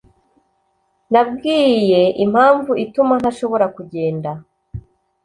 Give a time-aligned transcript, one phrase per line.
[1.11, 4.29] Nabwiye impamvu ituma ntashobora kugenda.